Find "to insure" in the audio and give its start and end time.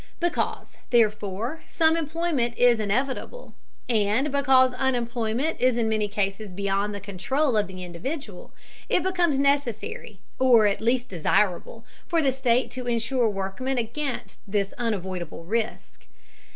12.71-13.29